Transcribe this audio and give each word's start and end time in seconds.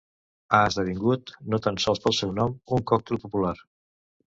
Ha 0.51 0.61
esdevingut, 0.69 1.35
no 1.55 1.61
tan 1.67 1.79
sols 1.85 2.03
pel 2.09 2.19
seu 2.23 2.35
nom, 2.41 2.59
un 2.79 2.87
còctel 2.95 3.25
popular. 3.27 3.59